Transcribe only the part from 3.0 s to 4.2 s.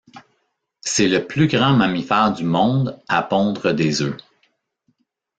à pondre des œufs.